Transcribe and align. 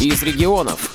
из 0.00 0.22
регионов. 0.22 0.90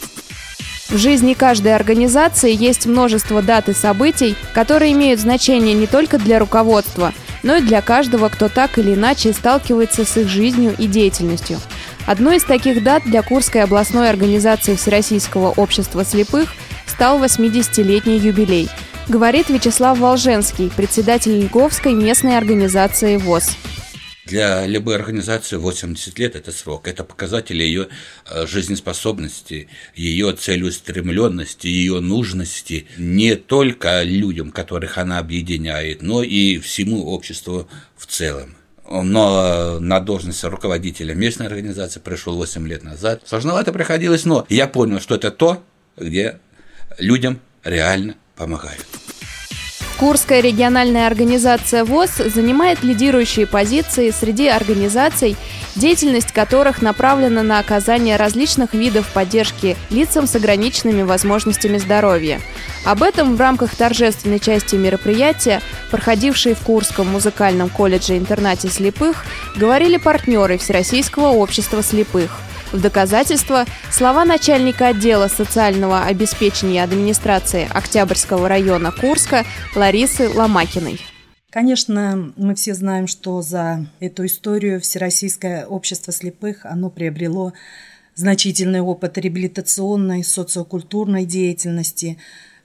В 0.89 0.97
жизни 0.97 1.33
каждой 1.33 1.73
организации 1.73 2.53
есть 2.53 2.85
множество 2.85 3.41
дат 3.41 3.69
и 3.69 3.73
событий, 3.73 4.35
которые 4.53 4.91
имеют 4.91 5.21
значение 5.21 5.73
не 5.73 5.87
только 5.87 6.17
для 6.17 6.37
руководства, 6.37 7.13
но 7.43 7.55
и 7.55 7.61
для 7.61 7.81
каждого, 7.81 8.27
кто 8.27 8.49
так 8.49 8.77
или 8.77 8.93
иначе 8.93 9.31
сталкивается 9.31 10.03
с 10.03 10.17
их 10.17 10.27
жизнью 10.27 10.75
и 10.77 10.87
деятельностью. 10.87 11.59
Одной 12.05 12.37
из 12.37 12.43
таких 12.43 12.83
дат 12.83 13.03
для 13.05 13.21
Курской 13.21 13.63
областной 13.63 14.09
организации 14.09 14.75
Всероссийского 14.75 15.51
общества 15.51 16.03
слепых 16.03 16.53
стал 16.85 17.23
80-летний 17.23 18.17
юбилей, 18.17 18.69
говорит 19.07 19.49
Вячеслав 19.49 19.97
Волженский, 19.97 20.69
председатель 20.75 21.39
Льговской 21.39 21.93
местной 21.93 22.37
организации 22.37 23.15
ВОЗ. 23.15 23.55
Для 24.25 24.67
любой 24.67 24.95
организации 24.95 25.55
80 25.55 26.19
лет– 26.19 26.35
это 26.37 26.51
срок. 26.51 26.87
Это 26.87 27.03
показатель 27.03 27.61
ее 27.61 27.87
э, 28.29 28.45
жизнеспособности, 28.45 29.67
ее 29.95 30.33
целеустремленности, 30.33 31.67
ее 31.67 31.99
нужности 32.01 32.85
не 32.97 33.35
только 33.35 34.03
людям, 34.03 34.51
которых 34.51 34.97
она 34.99 35.17
объединяет, 35.17 36.03
но 36.03 36.21
и 36.21 36.59
всему 36.59 37.07
обществу 37.07 37.67
в 37.97 38.05
целом 38.05 38.55
но 38.91 39.79
на 39.79 39.99
должность 40.01 40.43
руководителя 40.43 41.13
местной 41.13 41.47
организации 41.47 41.99
пришел 41.99 42.35
8 42.35 42.67
лет 42.67 42.83
назад. 42.83 43.21
Сложновато 43.25 43.71
приходилось, 43.71 44.25
но 44.25 44.45
я 44.49 44.67
понял, 44.67 44.99
что 44.99 45.15
это 45.15 45.31
то, 45.31 45.63
где 45.95 46.39
людям 46.97 47.39
реально 47.63 48.15
помогают. 48.35 48.85
Курская 50.01 50.39
региональная 50.39 51.05
организация 51.05 51.85
ВОЗ 51.85 52.23
занимает 52.33 52.81
лидирующие 52.81 53.45
позиции 53.45 54.09
среди 54.09 54.47
организаций, 54.47 55.37
деятельность 55.75 56.31
которых 56.31 56.81
направлена 56.81 57.43
на 57.43 57.59
оказание 57.59 58.15
различных 58.15 58.73
видов 58.73 59.07
поддержки 59.13 59.77
лицам 59.91 60.25
с 60.25 60.35
ограниченными 60.35 61.03
возможностями 61.03 61.77
здоровья. 61.77 62.41
Об 62.83 63.03
этом 63.03 63.35
в 63.35 63.39
рамках 63.39 63.75
торжественной 63.75 64.39
части 64.39 64.75
мероприятия, 64.75 65.61
проходившей 65.91 66.55
в 66.55 66.61
Курском 66.61 67.07
музыкальном 67.07 67.69
колледже-интернате 67.69 68.69
слепых, 68.69 69.23
говорили 69.55 69.97
партнеры 69.97 70.57
Всероссийского 70.57 71.27
общества 71.27 71.83
слепых– 71.83 72.39
в 72.71 72.81
доказательство 72.81 73.65
слова 73.91 74.25
начальника 74.25 74.87
отдела 74.87 75.27
социального 75.27 76.03
обеспечения 76.03 76.83
администрации 76.83 77.67
Октябрьского 77.71 78.47
района 78.47 78.91
Курска 78.91 79.45
Ларисы 79.75 80.29
Ломакиной. 80.29 80.99
Конечно, 81.49 82.31
мы 82.37 82.55
все 82.55 82.73
знаем, 82.73 83.07
что 83.07 83.41
за 83.41 83.85
эту 83.99 84.25
историю 84.25 84.79
Всероссийское 84.79 85.65
общество 85.65 86.13
слепых 86.13 86.65
оно 86.65 86.89
приобрело 86.89 87.51
значительный 88.15 88.79
опыт 88.79 89.17
реабилитационной, 89.17 90.23
социокультурной 90.23 91.25
деятельности. 91.25 92.17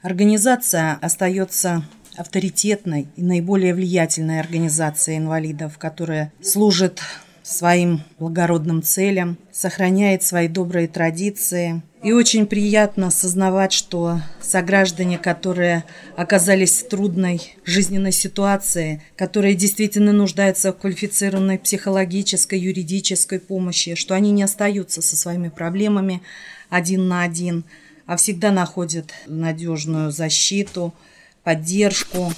Организация 0.02 0.98
остается 1.02 1.84
авторитетной 2.16 3.08
и 3.16 3.22
наиболее 3.22 3.74
влиятельной 3.74 4.40
организацией 4.40 5.18
инвалидов, 5.18 5.78
которая 5.78 6.32
служит 6.40 7.00
своим 7.46 8.02
благородным 8.18 8.82
целям, 8.82 9.38
сохраняет 9.52 10.24
свои 10.24 10.48
добрые 10.48 10.88
традиции. 10.88 11.80
И 12.02 12.12
очень 12.12 12.46
приятно 12.46 13.06
осознавать, 13.06 13.72
что 13.72 14.20
сограждане, 14.40 15.16
которые 15.16 15.84
оказались 16.16 16.82
в 16.82 16.88
трудной 16.88 17.56
жизненной 17.64 18.10
ситуации, 18.10 19.00
которые 19.16 19.54
действительно 19.54 20.12
нуждаются 20.12 20.72
в 20.72 20.78
квалифицированной 20.78 21.58
психологической, 21.58 22.58
юридической 22.58 23.38
помощи, 23.38 23.94
что 23.94 24.14
они 24.14 24.32
не 24.32 24.42
остаются 24.42 25.00
со 25.00 25.16
своими 25.16 25.48
проблемами 25.48 26.22
один 26.68 27.06
на 27.06 27.22
один, 27.22 27.64
а 28.06 28.16
всегда 28.16 28.50
находят 28.50 29.12
надежную 29.26 30.10
защиту, 30.10 30.92
поддержку 31.44 32.32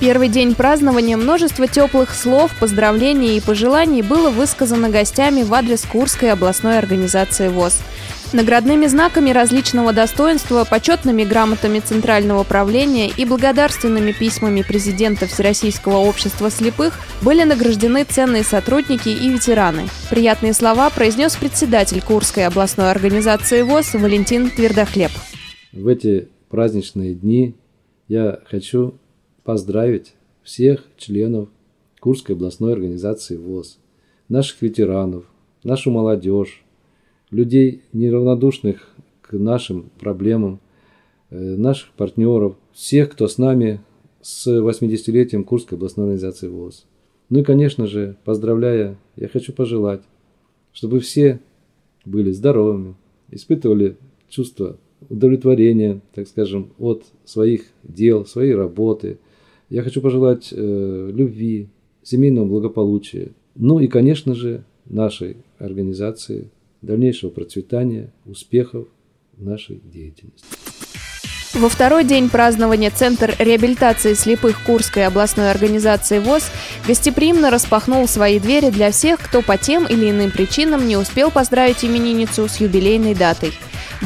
первый 0.00 0.28
день 0.28 0.54
празднования 0.54 1.16
множество 1.16 1.66
теплых 1.66 2.14
слов, 2.14 2.52
поздравлений 2.58 3.36
и 3.36 3.40
пожеланий 3.40 4.02
было 4.02 4.30
высказано 4.30 4.90
гостями 4.90 5.42
в 5.42 5.52
адрес 5.52 5.84
Курской 5.84 6.32
областной 6.32 6.78
организации 6.78 7.48
ВОЗ. 7.48 7.80
Наградными 8.32 8.86
знаками 8.86 9.30
различного 9.30 9.94
достоинства, 9.94 10.66
почетными 10.68 11.24
грамотами 11.24 11.80
Центрального 11.80 12.44
правления 12.44 13.08
и 13.08 13.24
благодарственными 13.24 14.12
письмами 14.12 14.60
президента 14.60 15.26
Всероссийского 15.26 15.96
общества 15.96 16.50
слепых 16.50 16.94
были 17.22 17.42
награждены 17.44 18.04
ценные 18.04 18.44
сотрудники 18.44 19.08
и 19.08 19.30
ветераны. 19.30 19.88
Приятные 20.10 20.52
слова 20.52 20.90
произнес 20.90 21.36
председатель 21.36 22.02
Курской 22.02 22.46
областной 22.46 22.90
организации 22.90 23.62
ВОЗ 23.62 23.94
Валентин 23.94 24.50
Твердохлеб. 24.50 25.10
В 25.72 25.88
эти 25.88 26.28
праздничные 26.50 27.14
дни 27.14 27.54
я 28.08 28.40
хочу 28.50 28.94
поздравить 29.48 30.12
всех 30.42 30.84
членов 30.98 31.48
Курской 32.00 32.34
областной 32.34 32.74
организации 32.74 33.38
ВОЗ, 33.38 33.78
наших 34.28 34.60
ветеранов, 34.60 35.24
нашу 35.64 35.90
молодежь, 35.90 36.62
людей, 37.30 37.80
неравнодушных 37.94 38.90
к 39.22 39.32
нашим 39.32 39.88
проблемам, 39.98 40.60
э, 41.30 41.38
наших 41.38 41.92
партнеров, 41.92 42.56
всех, 42.74 43.12
кто 43.12 43.26
с 43.26 43.38
нами 43.38 43.80
с 44.20 44.46
80-летием 44.48 45.44
Курской 45.44 45.78
областной 45.78 46.08
организации 46.08 46.48
ВОЗ. 46.48 46.84
Ну 47.30 47.38
и, 47.38 47.42
конечно 47.42 47.86
же, 47.86 48.18
поздравляя, 48.26 48.98
я 49.16 49.28
хочу 49.28 49.54
пожелать, 49.54 50.02
чтобы 50.74 51.00
все 51.00 51.40
были 52.04 52.32
здоровыми, 52.32 52.96
испытывали 53.30 53.96
чувство 54.28 54.76
удовлетворения, 55.08 56.02
так 56.14 56.28
скажем, 56.28 56.68
от 56.78 57.06
своих 57.24 57.62
дел, 57.82 58.26
своей 58.26 58.54
работы– 58.54 59.16
я 59.70 59.82
хочу 59.82 60.00
пожелать 60.00 60.48
э, 60.52 61.10
любви, 61.14 61.68
семейного 62.02 62.46
благополучия. 62.46 63.28
Ну 63.54 63.80
и, 63.80 63.86
конечно 63.86 64.34
же, 64.34 64.64
нашей 64.86 65.36
организации 65.58 66.48
дальнейшего 66.80 67.30
процветания, 67.30 68.12
успехов 68.24 68.86
в 69.36 69.44
нашей 69.44 69.80
деятельности. 69.92 70.46
Во 71.54 71.68
второй 71.68 72.04
день 72.04 72.28
празднования 72.28 72.90
Центр 72.90 73.34
реабилитации 73.38 74.14
слепых 74.14 74.64
Курской 74.64 75.06
областной 75.06 75.50
организации 75.50 76.18
ВОЗ 76.20 76.50
гостеприимно 76.86 77.50
распахнул 77.50 78.06
свои 78.06 78.38
двери 78.38 78.70
для 78.70 78.90
всех, 78.90 79.18
кто 79.18 79.42
по 79.42 79.56
тем 79.56 79.86
или 79.86 80.10
иным 80.10 80.30
причинам 80.30 80.86
не 80.86 80.96
успел 80.96 81.30
поздравить 81.30 81.84
именинницу 81.84 82.48
с 82.48 82.60
юбилейной 82.60 83.14
датой. 83.14 83.52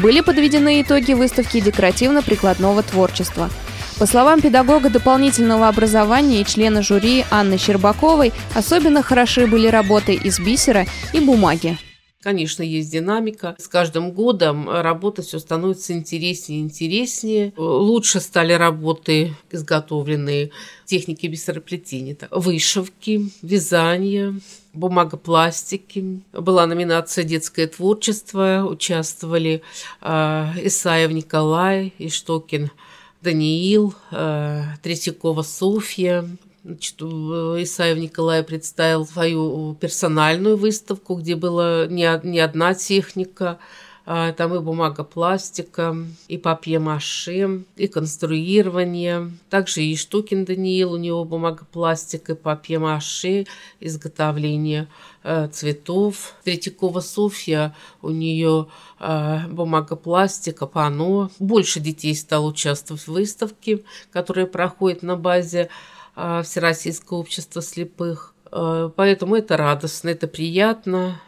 Были 0.00 0.22
подведены 0.22 0.80
итоги 0.80 1.12
выставки 1.12 1.60
декоративно-прикладного 1.60 2.82
творчества– 2.82 3.50
по 4.02 4.06
словам 4.06 4.40
педагога 4.40 4.90
дополнительного 4.90 5.68
образования 5.68 6.40
и 6.40 6.44
члена 6.44 6.82
жюри 6.82 7.24
Анны 7.30 7.56
Щербаковой, 7.56 8.32
особенно 8.52 9.00
хороши 9.00 9.46
были 9.46 9.68
работы 9.68 10.14
из 10.14 10.40
бисера 10.40 10.86
и 11.12 11.20
бумаги. 11.20 11.78
Конечно, 12.20 12.64
есть 12.64 12.90
динамика. 12.90 13.54
С 13.60 13.68
каждым 13.68 14.10
годом 14.10 14.68
работа 14.68 15.22
все 15.22 15.38
становится 15.38 15.92
интереснее 15.92 16.58
и 16.58 16.62
интереснее. 16.64 17.52
Лучше 17.56 18.18
стали 18.18 18.54
работы, 18.54 19.36
изготовленные 19.52 20.50
техники 20.84 21.28
бисероплетения. 21.28 22.16
Вышивки, 22.32 23.30
вязание, 23.40 24.34
бумагопластики. 24.72 26.22
Была 26.32 26.66
номинация 26.66 27.22
«Детское 27.22 27.68
творчество». 27.68 28.66
Участвовали 28.68 29.62
э, 30.00 30.46
Исаев 30.64 31.12
Николай 31.12 31.92
и 31.98 32.08
Штокин 32.08 32.72
Даниил, 33.22 33.94
э, 34.10 34.62
Третьякова 34.82 35.42
Софья. 35.42 36.28
Значит, 36.64 37.00
Исаев 37.02 37.98
Николай 37.98 38.42
представил 38.42 39.06
свою 39.06 39.74
персональную 39.74 40.56
выставку, 40.56 41.14
где 41.14 41.34
была 41.34 41.86
не, 41.86 42.04
одна 42.04 42.74
техника, 42.74 43.58
там 44.04 44.54
и 44.54 44.58
бумага 44.58 45.04
пластика, 45.04 45.96
и 46.26 46.36
папье-маше, 46.36 47.62
и 47.76 47.86
конструирование. 47.86 49.30
Также 49.48 49.82
и 49.82 49.96
Штукин 49.96 50.44
Даниил, 50.44 50.92
у 50.92 50.96
него 50.96 51.24
бумага 51.24 51.64
пластика, 51.70 52.32
и 52.32 52.36
папье-маше, 52.36 53.46
изготовление 53.78 54.88
э, 55.22 55.48
цветов. 55.52 56.34
Третьякова 56.42 57.00
Софья, 57.00 57.76
у 58.02 58.10
нее 58.10 58.66
э, 58.98 59.46
бумага 59.48 59.94
пластика, 59.94 60.66
пано. 60.66 61.30
Больше 61.38 61.78
детей 61.78 62.16
стало 62.16 62.48
участвовать 62.48 63.02
в 63.02 63.12
выставке, 63.12 63.84
которая 64.10 64.46
проходит 64.46 65.02
на 65.02 65.16
базе 65.16 65.68
Всероссийского 66.14 67.18
общества 67.18 67.62
слепых. 67.62 68.34
Поэтому 68.50 69.36
это 69.36 69.56
радостно, 69.56 70.10
это 70.10 70.26
приятно. 70.26 71.18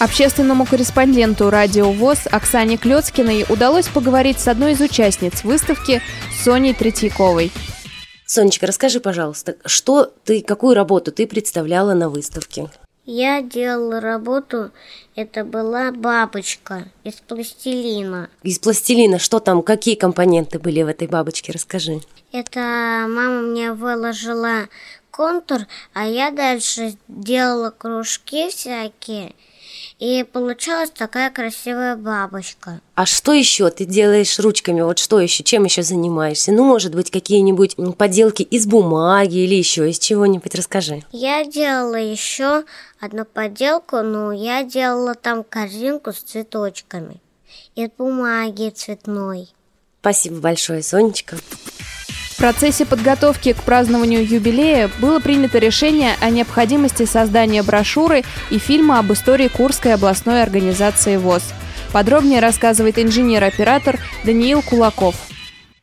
Общественному 0.00 0.64
корреспонденту 0.64 1.50
«Радио 1.50 1.92
ВОЗ» 1.92 2.20
Оксане 2.32 2.78
Клёцкиной 2.78 3.44
удалось 3.50 3.86
поговорить 3.86 4.40
с 4.40 4.48
одной 4.48 4.72
из 4.72 4.80
участниц 4.80 5.44
выставки 5.44 6.00
Соней 6.42 6.72
Третьяковой. 6.72 7.52
Сонечка, 8.24 8.66
расскажи, 8.66 8.98
пожалуйста, 9.00 9.56
что 9.66 10.10
ты, 10.24 10.40
какую 10.40 10.74
работу 10.74 11.12
ты 11.12 11.26
представляла 11.26 11.92
на 11.92 12.08
выставке? 12.08 12.70
Я 13.04 13.42
делала 13.42 14.00
работу, 14.00 14.70
это 15.16 15.44
была 15.44 15.92
бабочка 15.92 16.88
из 17.04 17.16
пластилина. 17.16 18.30
Из 18.42 18.58
пластилина 18.58 19.18
что 19.18 19.38
там, 19.38 19.60
какие 19.60 19.96
компоненты 19.96 20.58
были 20.58 20.80
в 20.80 20.88
этой 20.88 21.08
бабочке, 21.08 21.52
расскажи. 21.52 22.00
Это 22.32 22.60
мама 23.06 23.42
мне 23.42 23.74
выложила 23.74 24.70
контур, 25.10 25.66
а 25.92 26.06
я 26.06 26.30
дальше 26.30 26.94
делала 27.06 27.68
кружки 27.68 28.48
всякие– 28.48 29.34
и 30.00 30.24
получалась 30.24 30.90
такая 30.90 31.30
красивая 31.30 31.94
бабочка. 31.94 32.80
А 32.94 33.06
что 33.06 33.32
еще 33.32 33.68
ты 33.70 33.84
делаешь 33.84 34.38
ручками? 34.38 34.80
Вот 34.80 34.98
что 34.98 35.20
еще? 35.20 35.44
Чем 35.44 35.64
еще 35.64 35.82
занимаешься? 35.82 36.52
Ну, 36.52 36.64
может 36.64 36.94
быть, 36.94 37.10
какие-нибудь 37.10 37.76
поделки 37.96 38.42
из 38.42 38.66
бумаги 38.66 39.36
или 39.36 39.54
еще 39.54 39.88
из 39.88 39.98
чего-нибудь 39.98 40.54
расскажи. 40.54 41.04
Я 41.12 41.44
делала 41.44 41.96
еще 41.96 42.64
одну 42.98 43.26
поделку, 43.26 43.98
но 43.98 44.32
я 44.32 44.64
делала 44.64 45.14
там 45.14 45.44
корзинку 45.44 46.12
с 46.12 46.16
цветочками 46.16 47.20
из 47.74 47.90
бумаги 47.96 48.70
цветной. 48.70 49.48
Спасибо 50.00 50.40
большое, 50.40 50.82
Сонечка 50.82 51.36
процессе 52.40 52.86
подготовки 52.86 53.52
к 53.52 53.62
празднованию 53.62 54.26
юбилея 54.26 54.90
было 54.98 55.20
принято 55.20 55.58
решение 55.58 56.16
о 56.20 56.30
необходимости 56.30 57.04
создания 57.04 57.62
брошюры 57.62 58.24
и 58.48 58.58
фильма 58.58 58.98
об 58.98 59.12
истории 59.12 59.48
Курской 59.48 59.92
областной 59.92 60.42
организации 60.42 61.18
ВОЗ. 61.18 61.42
Подробнее 61.92 62.40
рассказывает 62.40 62.98
инженер-оператор 62.98 63.98
Даниил 64.24 64.62
Кулаков. 64.62 65.16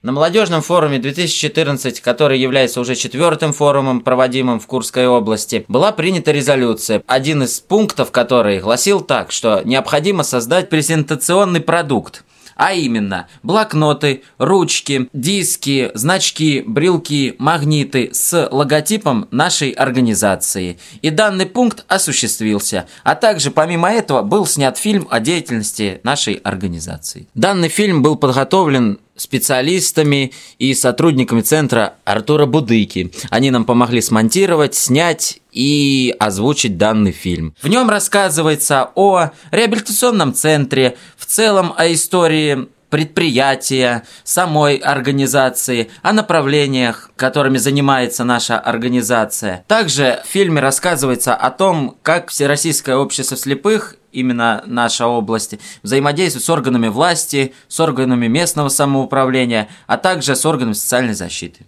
На 0.02 0.12
молодежном 0.12 0.62
форуме 0.62 0.98
2014, 0.98 2.02
который 2.02 2.40
является 2.40 2.82
уже 2.82 2.96
четвертым 2.96 3.54
форумом, 3.54 4.02
проводимым 4.02 4.60
в 4.60 4.66
Курской 4.66 5.06
области, 5.06 5.66
была 5.68 5.92
принята 5.92 6.32
резолюция, 6.32 7.04
один 7.06 7.44
из 7.44 7.60
пунктов 7.60 8.12
которой 8.12 8.60
гласил 8.60 9.02
так, 9.02 9.32
что 9.32 9.62
необходимо 9.64 10.24
создать 10.24 10.70
презентационный 10.70 11.62
продукт, 11.62 12.24
а 12.58 12.74
именно 12.74 13.28
блокноты, 13.44 14.24
ручки, 14.38 15.10
диски, 15.14 15.92
значки, 15.94 16.64
брелки, 16.66 17.36
магниты 17.38 18.10
с 18.12 18.50
логотипом 18.52 19.28
нашей 19.32 19.72
организации. 19.72 20.78
И 21.02 21.10
данный 21.10 21.46
пункт 21.46 21.86
осуществился, 21.88 22.88
а 23.04 23.16
также 23.16 23.52
помимо 23.52 23.90
этого 23.90 24.24
был 24.24 24.46
снят 24.46 24.78
фильм 24.78 25.08
о 25.10 25.20
деятельности 25.20 26.02
нашей 26.04 26.34
организации. 26.36 27.28
Данный 27.36 27.70
фильм 27.70 28.02
был 28.02 28.16
подготовлен 28.16 29.00
специалистами 29.18 30.32
и 30.60 30.74
сотрудниками 30.74 31.42
центра 31.42 31.96
Артура 32.06 32.46
Будыки. 32.46 33.12
Они 33.30 33.52
нам 33.52 33.66
помогли 33.66 34.02
смонтировать, 34.02 34.76
снять 34.76 35.40
и 35.52 36.16
озвучить 36.20 36.78
данный 36.78 37.12
фильм. 37.12 37.56
В 37.62 37.68
нем 37.68 37.90
рассказывается 37.90 38.92
о 38.96 39.32
реабилитационном 39.52 40.34
центре, 40.34 40.98
в 41.18 41.26
целом 41.26 41.74
о 41.76 41.92
истории 41.92 42.68
предприятия, 42.90 44.04
самой 44.24 44.78
организации, 44.78 45.90
о 46.02 46.14
направлениях, 46.14 47.12
которыми 47.16 47.58
занимается 47.58 48.24
наша 48.24 48.58
организация. 48.58 49.66
Также 49.68 50.22
в 50.26 50.28
фильме 50.28 50.62
рассказывается 50.62 51.36
о 51.36 51.52
том, 51.52 51.98
как 52.02 52.30
Всероссийское 52.30 52.96
общество 52.96 53.36
слепых 53.36 53.97
именно 54.12 54.64
наша 54.66 55.08
область, 55.08 55.56
взаимодействует 55.84 56.46
с 56.46 56.50
органами 56.50 56.88
власти, 56.88 57.54
с 57.68 57.80
органами 57.80 58.28
местного 58.28 58.70
самоуправления, 58.70 59.70
а 59.86 59.98
также 59.98 60.36
с 60.36 60.46
органами 60.46 60.74
социальной 60.74 61.14
защиты. 61.14 61.66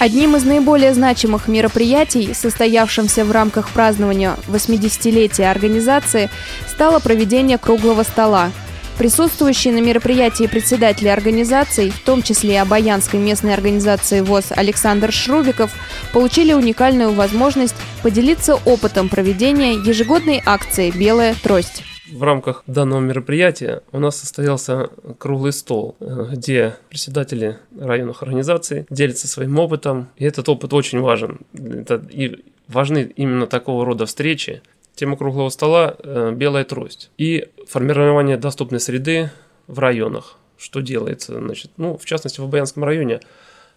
Одним 0.00 0.34
из 0.36 0.44
наиболее 0.44 0.92
значимых 0.92 1.46
мероприятий, 1.46 2.34
состоявшимся 2.34 3.24
в 3.24 3.30
рамках 3.30 3.68
празднования 3.68 4.36
80-летия 4.48 5.50
организации, 5.50 6.30
стало 6.68 6.98
проведение 6.98 7.58
круглого 7.58 8.02
стола– 8.02 8.50
Присутствующие 8.98 9.74
на 9.74 9.80
мероприятии 9.80 10.46
председатели 10.46 11.08
организаций, 11.08 11.90
в 11.90 12.00
том 12.00 12.22
числе 12.22 12.54
и 12.54 12.58
Обаянской 12.58 13.18
местной 13.18 13.52
организации 13.52 14.20
ВОЗ 14.20 14.52
Александр 14.52 15.10
Шрубиков, 15.10 15.72
получили 16.12 16.52
уникальную 16.52 17.12
возможность 17.12 17.74
поделиться 18.04 18.54
опытом 18.54 19.08
проведения 19.08 19.72
ежегодной 19.74 20.40
акции 20.46 20.92
«Белая 20.92 21.34
трость». 21.42 21.82
В 22.12 22.22
рамках 22.22 22.62
данного 22.68 23.00
мероприятия 23.00 23.82
у 23.90 23.98
нас 23.98 24.16
состоялся 24.16 24.90
круглый 25.18 25.52
стол, 25.52 25.96
где 26.00 26.76
председатели 26.88 27.58
районных 27.76 28.22
организаций 28.22 28.86
делятся 28.90 29.26
своим 29.26 29.58
опытом. 29.58 30.08
И 30.16 30.24
этот 30.24 30.48
опыт 30.48 30.72
очень 30.72 31.00
важен. 31.00 31.40
Это 31.52 32.00
и 32.10 32.44
важны 32.68 33.12
именно 33.16 33.46
такого 33.46 33.84
рода 33.84 34.06
встречи, 34.06 34.62
Тема 34.94 35.16
круглого 35.16 35.48
стола 35.48 35.96
э, 35.98 36.32
«Белая 36.34 36.64
трость» 36.64 37.10
и 37.18 37.48
формирование 37.66 38.36
доступной 38.36 38.80
среды 38.80 39.30
в 39.66 39.78
районах. 39.78 40.38
Что 40.56 40.80
делается? 40.80 41.38
Значит, 41.38 41.72
ну, 41.76 41.96
в 41.96 42.04
частности, 42.04 42.40
в 42.40 42.48
Баянском 42.48 42.84
районе 42.84 43.20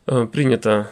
э, 0.06 0.28
принята 0.32 0.92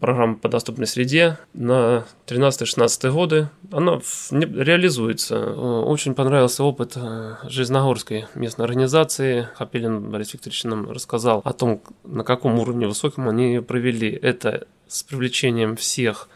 программа 0.00 0.36
по 0.36 0.48
доступной 0.48 0.86
среде 0.86 1.38
на 1.52 2.04
13-16 2.26 3.10
годы. 3.10 3.48
Она 3.72 4.00
реализуется. 4.30 5.36
Э, 5.36 5.82
очень 5.84 6.14
понравился 6.14 6.62
опыт 6.62 6.92
э, 6.94 7.34
Жизногорской 7.48 8.26
местной 8.34 8.66
организации. 8.66 9.48
Хапелин 9.54 10.10
Борис 10.10 10.32
Викторович 10.32 10.64
нам 10.64 10.90
рассказал 10.90 11.42
о 11.44 11.52
том, 11.52 11.82
на 12.04 12.22
каком 12.22 12.58
уровне 12.58 12.86
высоком 12.86 13.28
они 13.28 13.48
ее 13.48 13.62
провели. 13.62 14.10
Это 14.10 14.68
с 14.86 15.02
привлечением 15.02 15.74
всех 15.74 16.28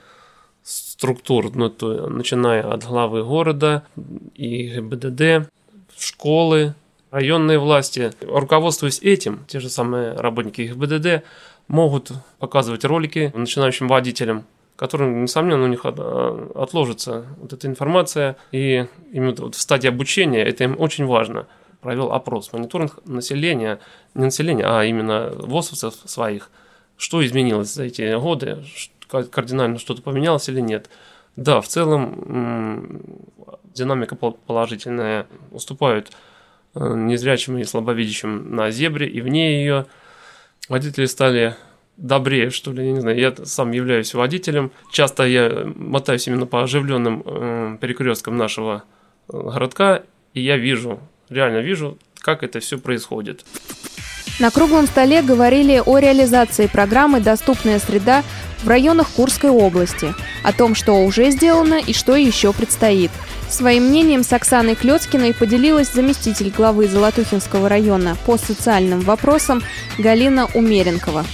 структур, 1.00 1.50
ну, 1.54 1.70
то, 1.70 2.10
начиная 2.10 2.62
от 2.62 2.84
главы 2.84 3.24
города 3.24 3.84
и 4.34 4.68
ГИБДД, 4.68 5.50
школы, 5.98 6.74
районные 7.10 7.58
власти. 7.58 8.12
Руководствуясь 8.20 9.00
этим, 9.00 9.46
те 9.48 9.60
же 9.60 9.70
самые 9.70 10.12
работники 10.12 10.60
ГИБДД 10.60 11.24
могут 11.68 12.12
показывать 12.38 12.84
ролики 12.84 13.32
начинающим 13.34 13.88
водителям, 13.88 14.44
которым, 14.76 15.22
несомненно, 15.22 15.64
у 15.64 15.68
них 15.68 15.86
отложится 15.86 17.24
вот 17.40 17.54
эта 17.54 17.66
информация. 17.66 18.36
И 18.52 18.84
именно 19.10 19.34
вот 19.38 19.54
в 19.54 19.60
стадии 19.60 19.88
обучения 19.88 20.42
это 20.44 20.64
им 20.64 20.76
очень 20.78 21.06
важно. 21.06 21.46
Провел 21.80 22.12
опрос, 22.12 22.52
мониторинг 22.52 22.98
населения, 23.06 23.80
не 24.14 24.26
населения, 24.26 24.66
а 24.66 24.84
именно 24.84 25.32
ВОСовцев 25.34 25.94
своих. 26.04 26.50
Что 26.98 27.24
изменилось 27.24 27.72
за 27.72 27.84
эти 27.84 28.14
годы, 28.18 28.62
кардинально 29.10 29.78
что-то 29.78 30.02
поменялось 30.02 30.48
или 30.48 30.60
нет. 30.60 30.90
Да, 31.36 31.60
в 31.60 31.68
целом 31.68 33.02
динамика 33.74 34.16
положительная. 34.16 35.26
Уступают 35.50 36.10
э, 36.74 36.94
незрячим 36.96 37.58
и 37.58 37.64
слабовидящим 37.64 38.54
на 38.54 38.70
зебре, 38.70 39.08
и 39.08 39.20
вне 39.20 39.60
ее. 39.60 39.86
Водители 40.68 41.06
стали 41.06 41.56
добрее, 41.96 42.50
что 42.50 42.72
ли, 42.72 42.86
я 42.86 42.92
не 42.92 43.00
знаю. 43.00 43.18
Я 43.18 43.34
сам 43.44 43.72
являюсь 43.72 44.14
водителем. 44.14 44.70
Часто 44.90 45.24
я 45.24 45.70
мотаюсь 45.74 46.26
именно 46.28 46.46
по 46.46 46.62
оживленным 46.62 47.22
э, 47.24 47.78
перекресткам 47.80 48.36
нашего 48.36 48.84
э, 49.28 49.38
городка, 49.38 50.02
и 50.34 50.40
я 50.40 50.56
вижу, 50.56 51.00
реально 51.28 51.58
вижу, 51.58 51.98
как 52.20 52.42
это 52.42 52.60
все 52.60 52.78
происходит. 52.78 53.44
На 54.40 54.50
круглом 54.50 54.86
столе 54.86 55.20
говорили 55.20 55.82
о 55.84 55.98
реализации 55.98 56.66
программы 56.66 57.20
«Доступная 57.20 57.78
среда» 57.78 58.24
в 58.62 58.68
районах 58.68 59.10
Курской 59.10 59.50
области, 59.50 60.14
о 60.42 60.54
том, 60.54 60.74
что 60.74 61.04
уже 61.04 61.30
сделано 61.30 61.74
и 61.74 61.92
что 61.92 62.16
еще 62.16 62.54
предстоит. 62.54 63.10
Своим 63.50 63.88
мнением 63.88 64.22
с 64.22 64.32
Оксаной 64.32 64.76
Клёцкиной 64.76 65.34
поделилась 65.34 65.92
заместитель 65.92 66.50
главы 66.56 66.88
Золотухинского 66.88 67.68
района 67.68 68.16
по 68.24 68.38
социальным 68.38 69.00
вопросам 69.00 69.62
Галина 69.98 70.48
Умеренкова. 70.54 71.26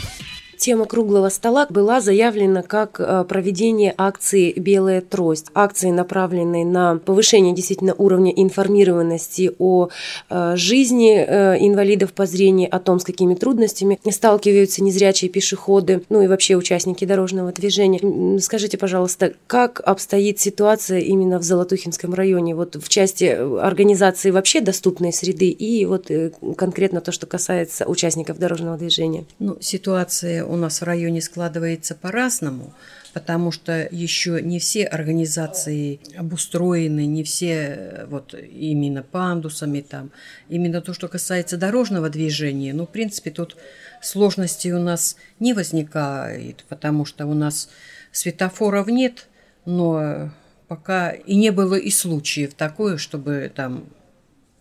Тема 0.57 0.87
круглого 0.87 1.29
стола 1.29 1.67
была 1.69 2.01
заявлена 2.01 2.63
как 2.63 2.99
э, 2.99 3.25
проведение 3.29 3.95
акции 3.97 4.53
«Белая 4.57 5.03
трость». 5.03 5.47
Акции, 5.55 5.91
направленные 5.91 6.65
на 6.65 6.97
повышение 6.97 7.55
действительно 7.55 7.95
уровня 7.95 8.33
информированности 8.35 9.53
о 9.59 9.89
э, 10.31 10.57
жизни 10.57 11.15
э, 11.17 11.59
инвалидов 11.61 12.13
по 12.15 12.25
зрению, 12.27 12.75
о 12.75 12.79
том, 12.79 12.99
с 13.01 13.05
какими 13.05 13.35
трудностями 13.35 13.99
сталкиваются 14.11 14.83
незрячие 14.83 15.31
пешеходы, 15.31 16.03
ну 16.09 16.23
и 16.23 16.27
вообще 16.27 16.57
участники 16.57 17.05
дорожного 17.05 17.53
движения. 17.53 18.41
Скажите, 18.41 18.79
пожалуйста, 18.79 19.35
как 19.47 19.81
обстоит 19.85 20.41
ситуация 20.41 21.01
именно 21.01 21.39
в 21.39 21.43
Золотухинском 21.43 22.15
районе, 22.15 22.55
вот 22.55 22.77
в 22.77 22.89
части 22.89 23.25
организации 23.25 24.31
вообще 24.31 24.61
доступной 24.61 25.13
среды 25.13 25.51
и 25.51 25.85
вот 25.85 26.11
конкретно 26.57 27.01
то, 27.01 27.13
что 27.13 27.27
касается 27.27 27.85
участников 27.87 28.39
дорожного 28.39 28.79
движения? 28.79 29.27
Ну, 29.39 29.59
ситуация 29.61 30.46
у 30.47 30.57
нас 30.57 30.81
в 30.81 30.85
районе 30.85 31.21
складывается 31.21 31.95
по-разному, 31.95 32.75
потому 33.13 33.51
что 33.53 33.89
еще 33.91 34.41
не 34.43 34.59
все 34.59 34.85
организации 34.85 36.01
обустроены, 36.17 37.07
не 37.07 37.25
все 37.25 38.07
вот 38.09 38.35
именно 38.35 39.03
пандусами 39.03 39.81
там. 39.81 40.11
Именно 40.49 40.83
то, 40.83 40.93
что 40.93 41.09
касается 41.09 41.57
дорожного 41.57 42.11
движения, 42.11 42.73
ну, 42.73 42.87
в 42.87 42.91
принципе, 42.91 43.31
тут 43.31 43.57
сложностей 44.03 44.73
у 44.73 44.81
нас 44.81 45.17
не 45.41 45.53
возникает, 45.53 46.65
потому 46.69 47.05
что 47.05 47.27
у 47.27 47.35
нас 47.35 47.69
светофоров 48.13 48.89
нет, 48.89 49.29
но 49.65 50.31
пока 50.69 51.11
и 51.11 51.37
не 51.37 51.51
было 51.51 51.75
и 51.75 51.91
случаев 51.91 52.55
такое, 52.55 52.99
чтобы 52.99 53.51
там 53.55 53.87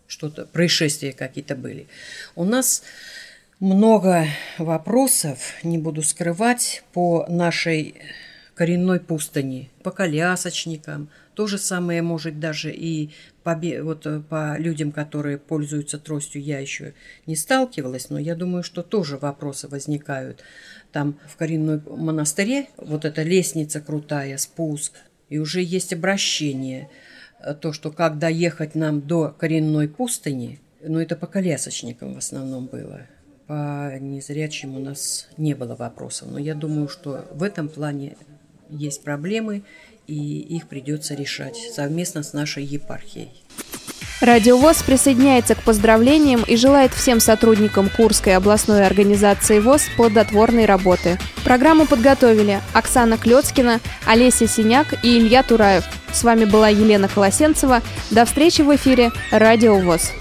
что-то, 0.06 0.46
происшествия 0.46 1.12
какие-то 1.12 1.56
были. 1.56 1.88
У 2.34 2.44
нас 2.44 2.82
много 3.60 4.26
вопросов, 4.58 5.54
не 5.62 5.78
буду 5.78 6.02
скрывать, 6.02 6.84
по 6.92 7.24
нашей 7.28 7.94
коренной 8.54 9.00
пустыни, 9.00 9.70
по 9.82 9.90
колясочникам. 9.90 11.08
То 11.34 11.46
же 11.46 11.58
самое 11.58 12.00
может 12.00 12.40
даже 12.40 12.72
и 12.72 13.10
по, 13.42 13.54
вот, 13.82 14.06
э, 14.06 14.20
по 14.20 14.56
людям, 14.58 14.92
которые 14.92 15.38
пользуются 15.38 15.98
тростью, 15.98 16.42
я 16.42 16.58
еще 16.58 16.94
не 17.26 17.36
сталкивалась, 17.36 18.08
но 18.08 18.18
я 18.18 18.34
думаю, 18.34 18.62
что 18.62 18.82
тоже 18.82 19.18
вопросы 19.18 19.68
возникают. 19.68 20.42
Там 20.92 21.18
в 21.28 21.36
коренной 21.36 21.80
монастыре 21.86 22.68
вот 22.78 23.04
эта 23.04 23.22
лестница 23.22 23.80
крутая, 23.80 24.38
спуск, 24.38 24.94
и 25.28 25.38
уже 25.38 25.62
есть 25.62 25.92
обращение. 25.92 26.88
Э, 27.40 27.54
то, 27.54 27.72
что 27.72 27.90
как 27.90 28.18
доехать 28.18 28.74
нам 28.74 29.02
до 29.02 29.34
коренной 29.38 29.88
пустыни, 29.88 30.60
ну 30.82 30.98
это 30.98 31.16
по 31.16 31.26
колясочникам 31.26 32.14
в 32.14 32.18
основном 32.18 32.66
было. 32.66 33.06
По 33.46 33.96
незрячим 34.00 34.76
у 34.76 34.80
нас 34.80 35.28
не 35.36 35.54
было 35.54 35.76
вопросов. 35.76 36.28
Но 36.30 36.38
я 36.38 36.54
думаю, 36.54 36.88
что 36.88 37.24
в 37.32 37.42
этом 37.42 37.68
плане 37.68 38.16
есть 38.68 39.04
проблемы, 39.04 39.62
и 40.06 40.40
их 40.40 40.68
придется 40.68 41.14
решать 41.14 41.56
совместно 41.56 42.22
с 42.22 42.32
нашей 42.32 42.64
епархией. 42.64 43.30
Радио 44.20 44.56
ВОЗ 44.56 44.82
присоединяется 44.82 45.54
к 45.54 45.62
поздравлениям 45.62 46.42
и 46.42 46.56
желает 46.56 46.92
всем 46.94 47.20
сотрудникам 47.20 47.90
Курской 47.90 48.34
областной 48.34 48.86
организации 48.86 49.58
ВОЗ 49.58 49.82
плодотворной 49.96 50.64
работы. 50.64 51.18
Программу 51.44 51.86
подготовили 51.86 52.60
Оксана 52.72 53.18
Клецкина, 53.18 53.80
Олеся 54.06 54.48
Синяк 54.48 55.04
и 55.04 55.18
Илья 55.18 55.42
Тураев. 55.42 55.84
С 56.12 56.24
вами 56.24 56.46
была 56.46 56.68
Елена 56.68 57.08
Колосенцева. 57.08 57.82
До 58.10 58.24
встречи 58.24 58.62
в 58.62 58.74
эфире 58.74 59.12
Радио 59.30 59.78
ВОЗ. 59.78 60.12